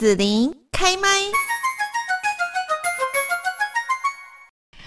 [0.00, 1.06] 子琳开麦。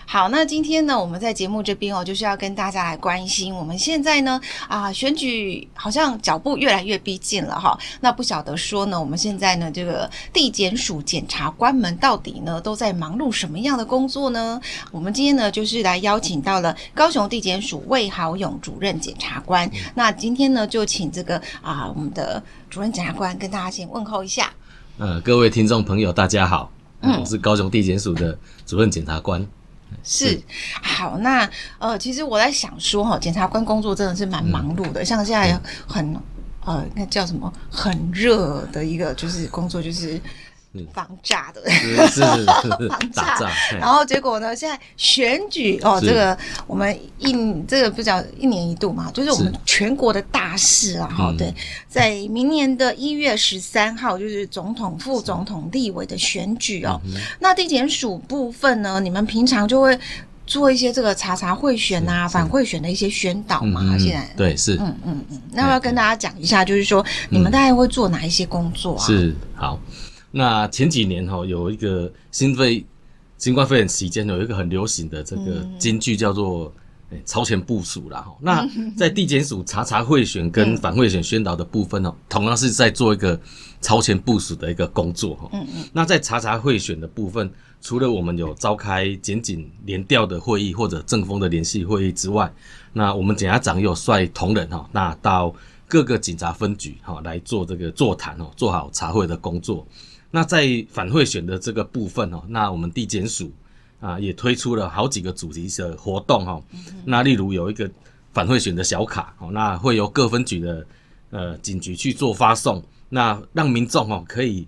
[0.07, 7.77] 好，那今天呢，我们在节目这边哦，就是要跟大家来关心，我们现在呢，啊，选举好像脚步越来越逼近了哈。
[8.01, 14.59] 那不晓得说呢，我们现在呢，这个地检署检察官们到底呢，都在忙碌什么样的工作呢？
[14.91, 19.67] 我们今天呢，就是来邀请到了高雄地检署魏豪勇主任检察官。
[19.67, 24.51] 嗯、那今天呢，就请这个啊，我们的主任检察官跟大家先问候一下。
[24.97, 26.71] 呃，各位听众朋友，大家好，
[27.01, 29.43] 嗯、我是高雄地检署的主任检察官。
[30.03, 30.39] 是，
[30.83, 36.21] 好，那呃，其实我在想说哈，检察官工作真的是蛮忙碌的，嗯、像现在很、嗯、
[36.65, 40.21] 呃，那叫什么很热的一个就是工作就是。
[40.93, 44.55] 防诈的，是是是 防诈，然后结果呢？
[44.55, 47.33] 现在选举哦，这个我们一
[47.67, 51.07] 这个不叫一年一度嘛，就是我们全国的大事啊！
[51.07, 51.53] 哈，对，
[51.87, 56.99] 在明年的一月十三号，就是总统、副总统、立委的选举哦。
[57.39, 59.97] 那地检署部分呢，你们平常就会
[60.45, 63.97] 做一些这个查查贿选啊、反贿选的一些宣导嘛？
[63.99, 64.27] 现在。
[64.35, 69.05] 对是，嗯嗯嗯，那我要跟大家讲一下，就是说你们大概会做哪一些工作啊？
[69.05, 69.79] 是好。
[70.35, 72.83] 那前几年哈，有一个新肺
[73.37, 76.73] 新冠肺炎期间有一个很流行的这个金句叫做
[77.23, 78.21] “超前部署”啦。
[78.21, 78.35] 哈。
[78.41, 78.67] 那
[78.97, 83.39] 在地检署查查贿选跟反贿选宣导的部分哦，同样是在做一个
[83.79, 85.47] 超前部署的一个工作哈。
[85.53, 85.85] 嗯嗯。
[85.93, 92.51] 那在查查贿选的部分，除了我们有召开检警联调的会议或者政风的联系会议之外，
[92.91, 95.53] 那我们检察长有率同仁哈，那到
[95.87, 99.85] 各个警察分局哈来做这个座谈哦，做好查贿的工作。
[100.35, 103.51] 那在反贿选的这个部分哦，那我们地检署
[103.99, 106.59] 啊也推出了好几个主题的活动哈。
[107.05, 107.87] 那例如有一个
[108.33, 110.87] 反贿选的小卡哦，那会由各分局的
[111.29, 114.67] 呃警局去做发送，那让民众哦可以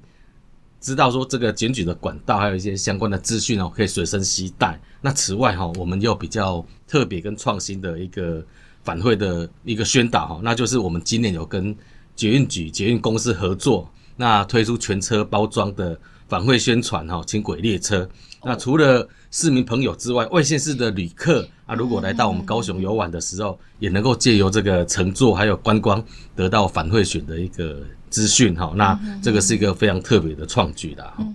[0.79, 4.79] 知道说这个检举的管道，还有一些相关的资讯哦，可以随身携带。
[5.01, 8.45] 那此外哈，我们又比较特别跟创新的一个
[8.83, 11.75] 反贿的一个宣导哈，那就是我们今年有跟
[12.15, 13.89] 捷运局、捷运公司合作。
[14.15, 18.07] 那推出全车包装的反馈宣传哈，轻轨列车。
[18.43, 26.03] 那除了市民朋友之外，外县市的旅客啊，如果来到我们高雄游玩的时候，也能够借由这个乘坐还有观光，
[26.35, 28.71] 得到反馈选的一个资讯哈。
[28.75, 31.25] 那这个是一个非常特别的创举的哈。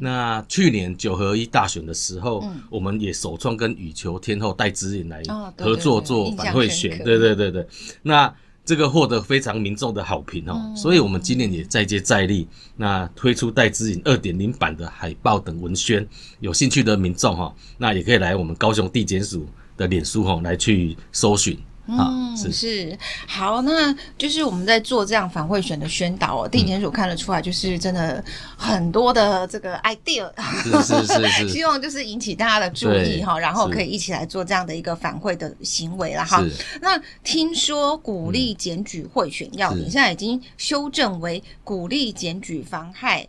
[0.00, 5.22] 那去年九合一大选的时候，我们也首创跟羽球天后戴资颖来
[5.58, 7.66] 合作做反馈选，对对对对。
[8.02, 8.34] 那
[8.70, 16.06] 这个获得非常民众的好评哦，所以我们今年也再接再厉，那推出戴之颖二点零版的海报等文宣，
[16.38, 19.44] 有兴趣的民众哈，那也可以来我们高雄地检署
[19.76, 21.58] 的脸书哈来去搜寻。
[21.98, 28.22] 嗯，是是好，那就是我们在做这样反贿选的宣导哦，地检署看得出来，就是真的
[28.56, 30.30] 很多的这个 idea，
[30.62, 36.44] 是是是是， 希望就是引起大家的注意哈，然后可以一起来做这样的一个反贿的行为了哈。
[36.80, 43.26] 那听说鼓励检举贿选要点，现在已经修正为鼓励检举妨害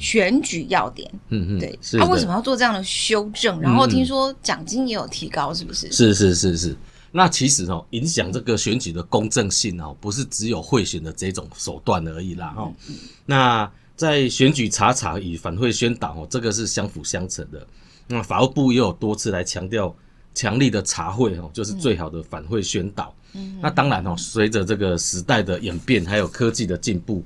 [0.00, 1.08] 选举要点。
[1.28, 3.60] 嗯嗯，对，他为什么要做这样的修正？
[3.60, 5.90] 然后听说奖金也有提高，是不是？
[5.92, 6.76] 是是是是。
[7.10, 12.70] 那其实哦，影响这个选举的公正性哦，不是只有贿选的这种手段而已啦哈。
[13.24, 17.66] 那在选举查查与反贿宣导哦，这个是相辅相成的。
[18.06, 19.94] 那法务部也有多次来强调，
[20.34, 23.14] 强力的查贿哦，就是最好的反贿宣导。
[23.60, 27.24] 那当然哦，随着这个时代的演变，还有科技的进步，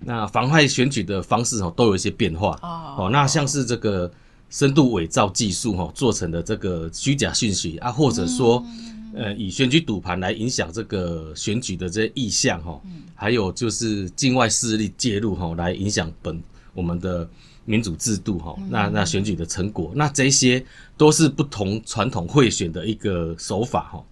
[0.00, 2.58] 那妨害选举的方式哦，都有一些变化
[2.98, 3.10] 哦。
[3.12, 4.10] 那像是这个
[4.48, 8.64] 深度伪造技术哦，做成的这个虚假讯息啊，或者说。
[9.12, 12.80] 呃，以选举赌盘来影响这个选举的这些意向哈，
[13.14, 16.40] 还有就是境外势力介入哈，来影响本
[16.74, 17.28] 我们的
[17.64, 20.64] 民主制度哈，那那选举的成果，那这些
[20.96, 24.04] 都是不同传统贿选的一个手法哈。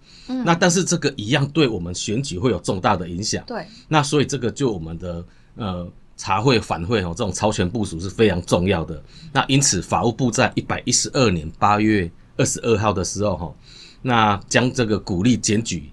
[0.45, 3.43] 那但是这个一样对我们选举会有重大的影响。
[3.47, 3.65] 对。
[3.87, 9.01] 那所以这个就我们的呃查贿反贿哈，这种超前部署是非常重要的。
[9.31, 13.55] 那因此法务部在一百一十二年八月二十二号的时候哈。
[14.01, 15.91] 那将这个鼓励检举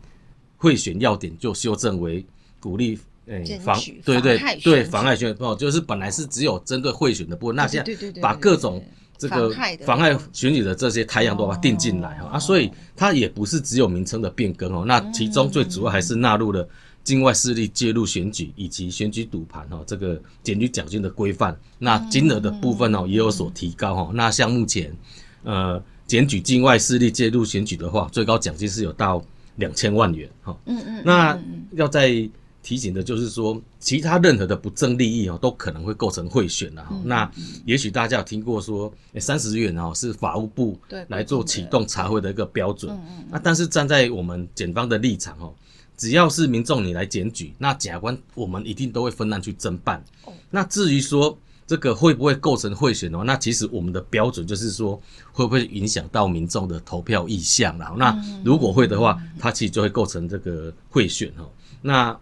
[0.57, 2.25] 贿选要点就修正为
[2.61, 8.81] 鼓励诶妨对对对妨害选举，就是本来是只有针对贿选的部分，那现在把各种
[9.19, 9.51] 这个
[9.85, 16.69] 妨害选举的这些太阳都把它定进来哈啊，所以它也不是只有名称的变更哦，那其中最主要还是纳入了
[17.03, 24.97] 境外势力介入选举以及选举赌盘哈这个检举奖金的规范，那金额的部分哦也有所提高哈，那像目前
[25.43, 25.83] 呃。
[26.07, 29.25] 检举境外势力介入选举的话，最高奖金是有到
[29.57, 30.57] 两千万元哈。
[30.67, 31.03] 嗯嗯。
[31.05, 31.39] 那
[31.73, 32.29] 要再
[32.63, 36.89] 提醒的就是说，其他任何的不正利益哦，都可能会构成贿选的哈。
[36.93, 37.31] 嗯、那
[37.65, 42.99] 也许大家有听过说，三十元哦是法务部来做启动查会的一个标准。
[43.31, 45.55] 那但是站在我们检方的立场哦，
[45.97, 50.05] 只要是民众你来检举，那检察官我们一定都会分案去侦办。
[50.51, 54.95] 那至于说，这个会不会构成贿选的话，那其实我们的标准就是说，
[55.33, 57.93] 会不会影响到民众的投票意向啦？
[57.99, 61.51] 那如果会的话，它其实就会构成这个贿选哦。
[61.83, 62.17] 那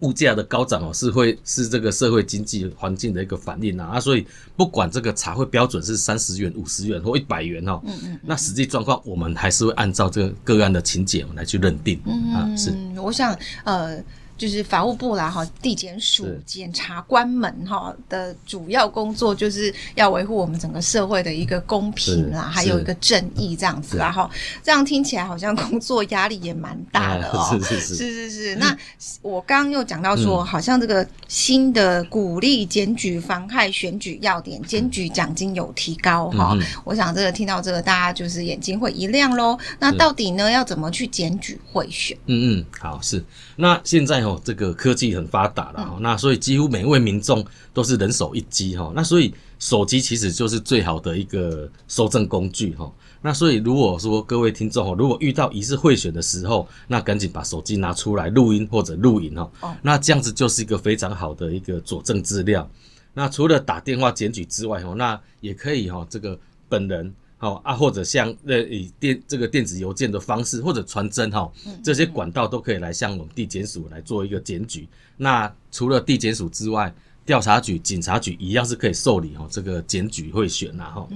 [0.00, 3.86] 物价的高涨哦，是会是这个社会经济环境的一个反应啊。
[3.92, 4.26] 啊，所以
[4.56, 7.80] 不管这个查贿标准是三十元、五十元或一百元哦，
[8.22, 12.00] 那实际状况我们还是会按照这个个案的情节来去认定
[12.34, 12.50] 啊。
[12.56, 13.32] 是，我想
[13.62, 14.02] 呃。
[14.36, 24.28] 就是法务部啦，哈，地检署检察官们哈的主要工作，就是要维护我们整个社会的一个公平啦，还有一个正义这样子，然后
[24.62, 27.48] 这样听起来好像工作压力也蛮大的哦。
[27.50, 28.56] 是是是是是是。
[28.56, 28.76] 那
[29.22, 36.54] 我刚刚又讲到说，好像这个新的鼓励检举妨害选举要点，检举奖金有提高哈。
[36.84, 39.58] 我想这个听到这个，大家就是眼睛会一亮喽。
[39.78, 42.14] 那到底呢，要怎么去检举贿选？
[42.26, 43.24] 嗯嗯，好是。
[43.56, 44.25] 那现在。
[44.26, 52.92] 哦，这个科技很发达了哈，那所以几乎每一位民众都是人手一机哈，那所以手机其实就是最好的一个搜证工具哈。
[53.22, 62.68] 那所以如果说各位听众哦，如果遇到疑似贿选的时候，那赶紧把手机拿出来录音或者录影哈，那这样子就是一个非常好的一个佐证资料。
[63.14, 66.38] 那除了打电话检举之外哦，那也可以哈，这个
[66.68, 67.14] 本人。
[67.38, 71.52] 好啊，或者像呃以电这个电子邮件的方式，或者传真哈，
[71.84, 74.88] 这些管道都可以来向我们地检署来做一个检举。
[75.18, 76.90] 那除了地检署之外，
[77.26, 81.06] 调查局、警察局一样是可以受理哈这个检举贿选呐哈。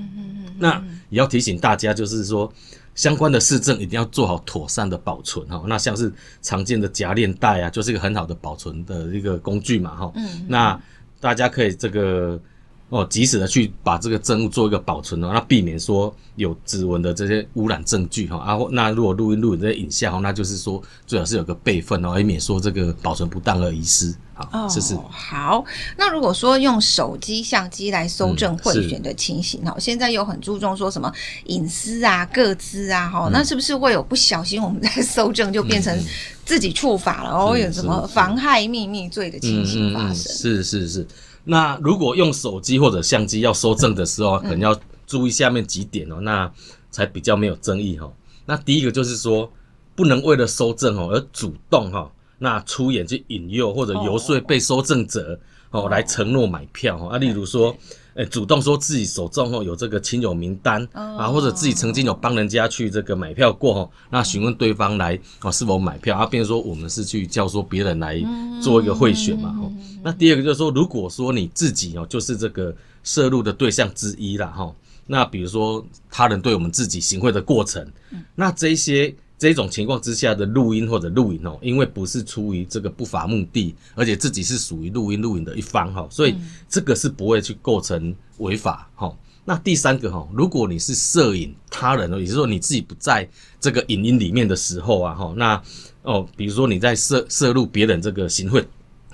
[0.58, 0.78] 那
[1.08, 2.52] 也要提醒大家，就是说
[2.94, 5.64] 相关的市政一定要做好妥善的保存哈。
[5.66, 6.12] 那像是
[6.42, 10.12] 常见的夹链袋啊，就是一个很好的保存的一个工具嘛哈。
[10.46, 10.78] 那
[11.18, 12.38] 大家可以这个。
[12.90, 18.36] 哦，及时的去把这个证物做一个保存哦，那避免说有指纹的这些污染证据哈。
[18.36, 24.14] 啊，那如果录音录影这些影像，那就是说最好是有个备份哦，以免说这个保存不当而遗失。
[24.50, 25.04] 好，哦。
[25.10, 25.64] 好，
[25.96, 31.12] 那如果说用手机相机来搜证贿选的情形哈，嗯，现在又很注重说什么
[31.44, 35.96] 隐私啊、各资啊，哈，那是不是会有不小心我们在搜证就变成
[36.44, 37.56] 自己触法了哦？
[37.56, 40.14] 有什么妨害秘密罪的情形发生？
[40.14, 41.06] 是是是。
[41.44, 46.50] 那如果用手机或者相机要搜证的时候，可能要注意下面几点哦，那
[46.90, 48.10] 才比较没有争议哈。
[48.44, 49.50] 那第一个就是说，
[49.94, 52.10] 不能为了搜证哦而主动哈，
[52.40, 55.38] 那出言去引诱或者游说被收证者
[55.70, 57.14] 哦来承诺买票哈。
[57.14, 57.76] 啊，例如说。
[58.14, 68.20] 诶，主动说自己手中哦有这个亲友名单啊，或者自己曾经有帮人家去这个买票过哦，那询问对方来哦是否买票啊，变成说我们是去教唆别人来
[68.60, 69.72] 做一个贿选嘛哈。
[70.02, 74.74] 那第二个就是说，如果说你自己哦就是这个涉入的对象之一啦哈，
[75.06, 77.88] 那比如说他人对我们自己行贿的过程，
[78.34, 79.14] 那这些。
[79.40, 86.36] 这种情况之下的录音或者录影哦，因为不是出于这个不法目的，而且自己是属于录音录影的一方哈，所以
[86.68, 89.16] 这个是不会去构成违法哈。
[89.46, 93.26] 那第三个哈，如果你是摄影他人哦，也就是说你自己不在
[93.58, 95.62] 这个影音里面的时候啊哈，那
[96.02, 98.62] 哦，比如说你在摄摄录别人这个行贿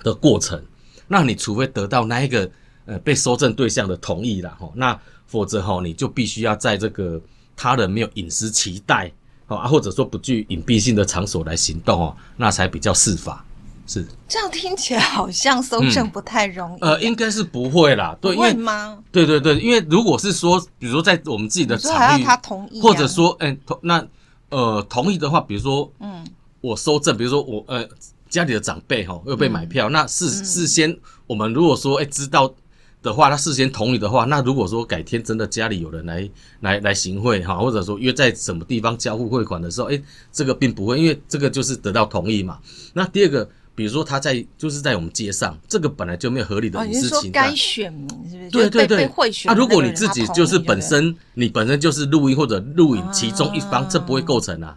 [0.02, 0.61] 的过程，
[1.06, 2.50] 那你除非得到那一个
[2.87, 7.23] 呃被搜证对象的同意了哈，那否则哈你就必须要在这个
[7.54, 9.12] 他人没有隐私期待。
[9.49, 13.45] 哦啊，或者说不具隐蔽性的场所来行动哦，那才比较适法。
[13.88, 16.81] 是这样听起来好像搜证不太容易。
[16.81, 18.99] 呃，应该是不会啦，对，会吗？
[19.12, 24.05] 对对对，因为如果是说，比如说在我们自己的场域，他同意，或者说，哎，同那
[24.49, 26.26] 呃同意的话，比如说，嗯，
[26.61, 27.87] 我搜证，比如说我呃
[28.29, 30.99] 家里的长辈哈又被买票，那事事先
[31.29, 32.53] 我们如果说哎知道。
[33.03, 36.29] 的话，他事先同意的话，那如果说改天真的家里有人来
[36.61, 42.59] 来来行贿哈，或者说约在什么地方交付汇款的时候，诶，这个并不会，因为这个就是得到同意嘛。
[42.95, 47.31] 那第二个，比如说他在就是在我们街上，这个本来就没有合理的隐私情。
[47.31, 48.50] 该选民是不是？
[48.50, 49.53] 对对对，贿选。
[49.53, 54.76] 那如果你自己就是本身你本身就是录音或者录影其中一方，这不会构成啊，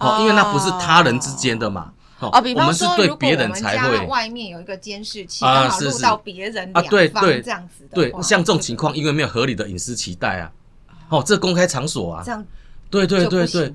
[0.00, 1.92] 哦，因为那不是他人之间的嘛。
[2.30, 10.52] 哦，比方说，如果我们家外面有一个监视器，刚好录到别人两方这样子的，对，像这种情况，因为没有合理的隐私期待啊，
[11.08, 12.44] 哦，这公开场所啊，这样，
[12.90, 13.72] 对对对对，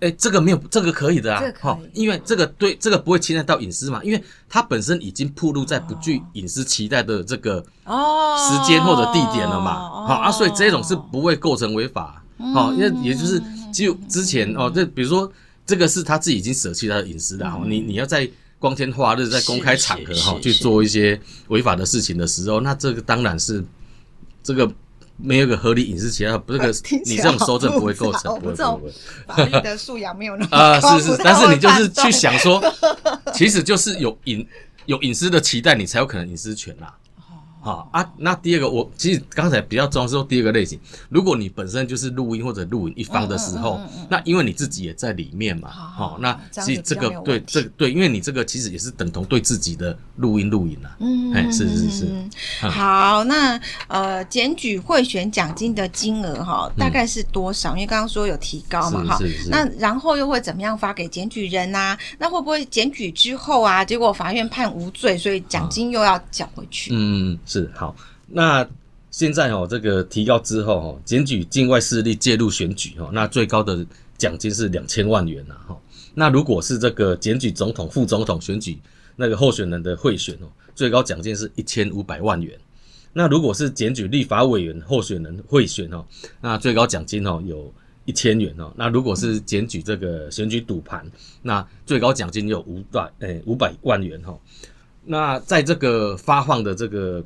[0.00, 8.36] 哎，这个没有，这个可以的啊，好，因为这个对这个不会侵害到隐私嘛，因为它本身已经暴露在不具隐私期待的这个哦。
[8.36, 9.74] 时间或者地点了嘛，
[10.06, 13.40] 好啊，所以这种是不会构成违法，好，因为也就是
[13.72, 15.30] 就之前哦，这比如说。
[15.72, 23.64] 这个是他自己已经舍弃他的隐私的哈，你你要在光天化日在公开场合哈去做一些违法的事情的时候，那这个当然是
[24.42, 24.70] 这个
[25.16, 26.66] 没有一个合理隐私权，这个
[27.06, 28.92] 你这种搜证不会构成，不会不会。
[29.26, 32.62] 法律的素养没有那么 啊，是是，但是你就是去想说，
[33.32, 34.46] 其实就是有隐
[34.84, 36.94] 有隐私的期待，你才有可能隐私权啦。
[37.62, 50.96] 好啊，那第二个我其实刚才比较重视说第二个类型，如果你本身就是录音或者录影一方的时候，嗯嗯嗯嗯、那因为你自己也在里面嘛，好、哦，那其实这个对这个对，因为你这个其实也是等同对自己的录音录影啊。
[50.98, 52.06] 嗯，哎，是是是。
[52.06, 52.28] 嗯、
[52.68, 57.74] 好，那呃，检举贿选奖金的金额哈，大概是多少？
[57.74, 61.96] 嗯、因为刚刚说有提高嘛，哈，那然后又会怎么样发给检举人啊？
[62.18, 66.90] 那会不会检举之后啊，结果法院判无罪，所以奖金又要缴回去？
[66.92, 67.38] 嗯。
[67.52, 67.94] 是好，
[68.28, 68.66] 那
[69.10, 73.84] 现在哦，这个提高之后哦，检举境外势力介入选举哦，那最高的
[74.16, 75.78] 奖金是两千万元呐哈。
[76.14, 78.78] 那如果是这个检举总统、副总统选举
[79.16, 82.58] 那个候选人的贿选哦，最高奖金是一千五百万元。
[83.12, 86.02] 那如果是检举立法委员候选人贿选哦，
[86.40, 87.70] 那最高奖金哦有
[88.06, 88.72] 一千元哦。
[88.76, 91.06] 那如果是检举这个选举赌盘，
[91.42, 94.38] 那最高奖金有五百诶五百万元哈。
[95.04, 97.22] 那在这个发放的这个。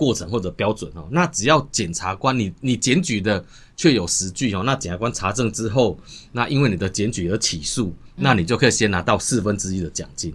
[0.00, 3.44] 过程或者标准哦，那只要检察官你你检举的
[3.76, 5.98] 确有实据哦，那检察官查证之后，
[6.32, 10.34] 那因为你的检举而起诉，那你就可以先拿到四分之一的奖金。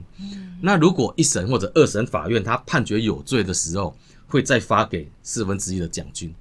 [0.62, 6.32] 那如果一审或者二审法院他判决有罪的时候，会再发给四分之一的奖金。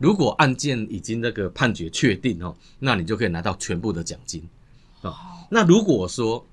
[0.00, 4.42] 如果案件已经那个判决确定哦，那你就可以拿到全部的奖金。
[5.02, 5.14] 哦，
[5.48, 6.44] 那如果说。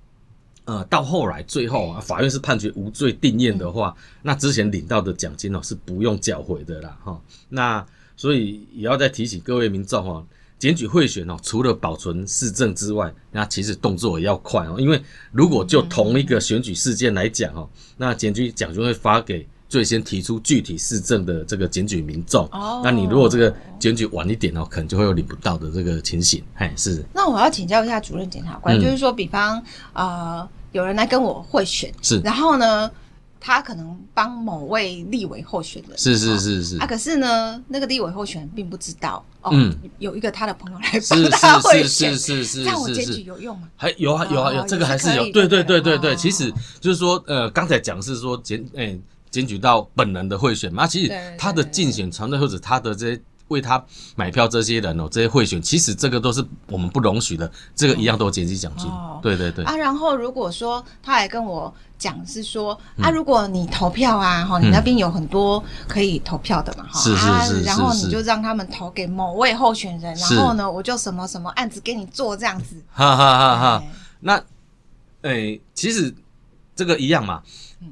[0.66, 7.20] 呃，到后来最后啊，法院是判决无罪定谳的话，嗯、那之前领到的奖金哦是不用缴回的啦哈。
[7.50, 10.26] 那所以也要再提醒各位民众哦，
[10.60, 15.02] 检举贿选哦，除了保存市政之外，那其实动作也要快哦，因为
[15.32, 22.46] 如果就同一个选举事件来讲哦，那检举奖金会发给最先提出具体市政的这个检举民众。
[22.52, 26.44] 哦，那你如果这个检举晚一点哦，可能就会有领不到的这个情形。
[26.54, 27.04] 嘿，是。
[27.14, 29.64] 那我要请教一下主任检察官，嗯、就是说，比方
[29.94, 30.48] 呃。
[30.74, 32.90] 有人来跟我贿选，是，然后呢，
[33.42, 43.68] 他可能帮某位立委候选人，是是是是，啊，可是呢，那个立委候选人并不知道，哦，嗯，有一个他的朋友来帮他贿选，是是是是，这样我检举有用吗？
[43.76, 46.50] 还有啊有啊有，这个还是有，对对对对对，其实
[46.80, 48.98] 就是说，呃，刚才讲是说检，诶，
[49.32, 53.22] 检举到本人的贿选嘛，其实他的竞选团队或者他的这些。
[53.52, 53.84] 为他
[54.16, 58.90] 买票这些人哦，这些贿选，其实这个都是我们不容许的，这个一样都有检举奖金。
[58.90, 59.66] 哦、对对对。
[59.66, 72.82] 啊，然后如果说他还跟我讲是说、嗯、啊，如果你投票啊，哈，你那边有很多可以投票的嘛，哈、嗯，啊，是是是是是，然后你就让他们投给某位候选人，然后呢，我就什么什么案子给你做这样子。
[72.94, 73.84] 哈哈哈哈。
[74.22, 74.36] 那，
[75.24, 76.16] 诶、欸，其实
[76.76, 77.42] 这个一样嘛，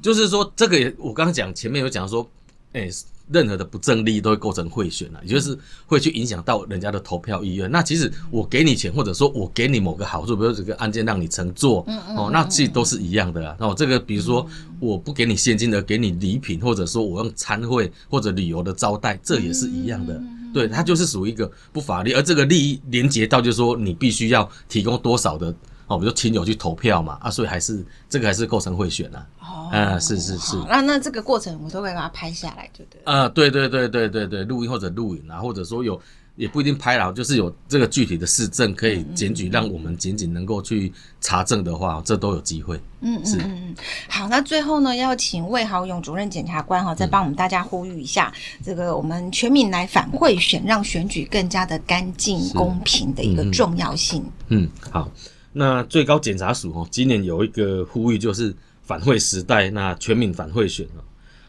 [0.02, 2.28] 就是说这个也，我刚刚讲前面有讲说，
[2.72, 3.04] 诶、欸。
[3.32, 5.56] 任何的不正利益都会构成贿选了，也就是
[5.86, 7.70] 会去影响到人家的投票意愿。
[7.70, 13.56] 那其实我给你钱，或者说我给你某个好处，比如这个案件让你乘坐，哦，那其实都是一样的啦。
[13.60, 14.44] 那我这个比如说
[14.80, 20.20] 我不给你现金的，给你礼品，或者说我用餐会或者旅游的招待，这也是一样的。
[20.52, 25.54] 对，它就是属于一个不法律，而这个利益连接到就是说你必须要提供多少的。
[25.90, 29.26] 哦，比如亲友去投票嘛，啊，所以还是这个还是构成贿选啊。
[29.40, 30.56] 哦，啊，是是是。
[30.68, 33.02] 那那这个过程我都会把它拍下来，对不对？
[33.12, 36.00] 啊，对对对对对对，录音或者录影啊，或者说有
[36.36, 42.76] 也不一定拍了，就是有这个具体的事政可以检举，让我们仅仅能够去查证的话，这都有机会。
[43.00, 43.74] 嗯嗯嗯嗯。
[44.08, 54.22] 好，那最后呢，要请魏豪勇主任检察官哈，再帮我们大家呼吁一下，嗯、这个我们全民来反贿选，让选举更加的干净公平的一个重要性。
[54.46, 55.10] 嗯，嗯，好。
[55.52, 61.02] 那最高检察署哦，今年有一个呼吁，就是反贿时代，那全民反贿选哦。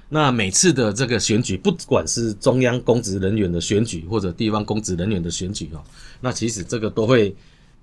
[0.10, 5.84] 那每次的这个选举，不管是中央公职人员的选举，或者地方公职人员的选举哦，
[6.20, 7.34] 那其实这个都会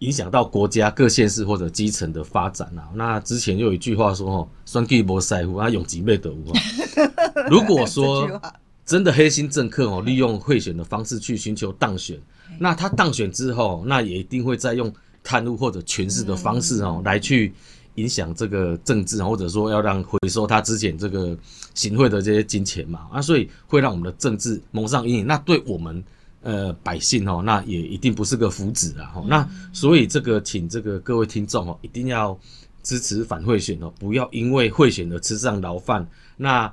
[0.00, 2.90] 影响到国家各县市或者基层的发展啊。
[2.94, 6.60] 那之前又有一句话说哦，选举没师傅啊，用几倍得无啊。
[7.48, 8.28] 如果说
[8.84, 12.18] 真的黑心政客哦，利用贿选的方式去寻求当选，
[12.58, 14.92] 那他当选之后，那也一定会再用。
[15.28, 17.52] 贪污或者诠释的方式哦，来去
[17.96, 21.36] 影响这个政治，或者说要让回收他之前这个
[21.74, 25.26] 行贿的这些金钱嘛啊，所以会让我们的政治蒙上阴影。
[25.26, 26.02] 那对我们
[26.40, 29.22] 呃百姓哦，那也一定不是个福祉啊。
[29.26, 32.34] 那所以这个请这个各位听众哦，一定要
[32.82, 36.08] 支持反贿选哦，不要因为贿选而吃上牢饭。
[36.38, 36.72] 那也。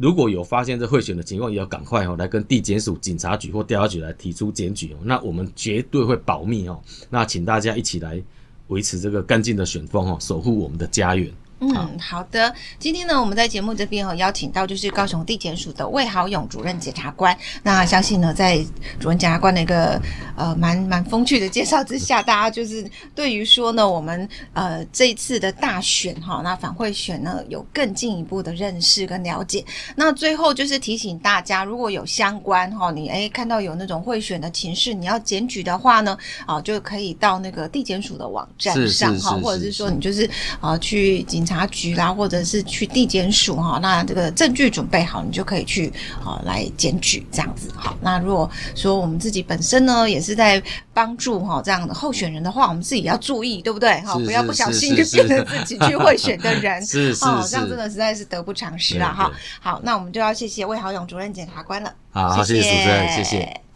[0.00, 4.96] 如果有发现这贿选的情况，也要赶快哦来跟地检署、警察局或调查局来提出检举哦。
[5.02, 6.80] 那我们绝对会保密哦。
[7.10, 8.22] 那请大家一起来
[8.68, 11.28] 维持这个干净的选风哦，守护我们的家园。
[11.60, 12.54] 嗯，好的。
[12.78, 17.36] 今天呢，我们在节目这边哦，邀请到就是高雄地检署的魏豪勇主任检察官。
[17.64, 18.64] 那相信呢，在
[19.00, 20.00] 主任检察官的一个
[20.36, 29.64] 呃蛮蛮风趣的介绍之下，大家就是对于说呢，我们呃这一次的大选哈，那反贿选呢有更进一步的认识跟了解。
[29.96, 45.90] 那最后就是提醒大家，如果有相关哈，你诶看到有那种贿选的情势，你要检举的话呢，啊就可以到那个地检署的网站上哈，或者是说你就是啊去警察局啦，或者是去地检署哈，那这个证据准备好，你就可以去
[46.22, 47.72] 啊来检举这样子。
[47.74, 50.62] 好，那如果说我们自己本身呢，也是在
[50.92, 53.98] 帮助哈这样的候选人的话，我们自己要注意，对不对？
[54.02, 59.30] 哈，不要不小心就变成自己去贿选的人，是 是，哦，这样真的实在是得不偿失了哈。
[59.60, 61.92] 好，那我们就要谢谢魏豪勇主任检察官了。
[62.10, 63.67] 好，谢谢主持人，谢谢。